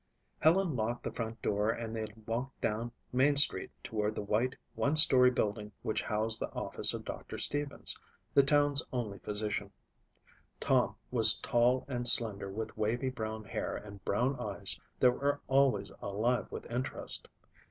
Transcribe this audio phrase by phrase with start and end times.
[0.39, 4.95] Helen locked the front door and they walked down main street toward the white, one
[4.95, 7.95] story building which housed the office of Doctor Stevens,
[8.33, 9.71] the town's only physician.
[10.59, 15.91] Tom was tall and slender with wavy, brown hair and brown eyes that were always
[16.01, 17.27] alive with interest.